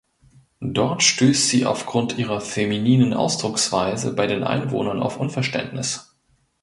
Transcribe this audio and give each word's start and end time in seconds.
Dort 0.67 1.03
stößt 1.03 1.47
sie 1.49 1.67
aufgrund 1.67 2.17
ihrer 2.17 2.41
femininen 2.41 3.13
Ausdrucksweise 3.13 4.15
bei 4.15 4.25
den 4.25 4.43
Einwohnern 4.43 4.99
auf 4.99 5.17
Unverständnis. 5.19 6.17